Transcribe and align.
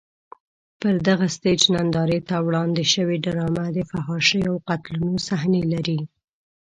پر 0.79 0.95
دغه 1.07 1.25
سټېج 1.35 1.61
نندارې 1.75 2.19
ته 2.29 2.35
وړاندې 2.47 2.83
شوې 2.93 3.17
ډرامه 3.25 3.65
د 3.75 3.77
فحاشیو 3.89 4.47
او 4.51 4.55
قتلونو 4.69 5.17
صحنې 5.27 5.63
لري. 5.73 5.99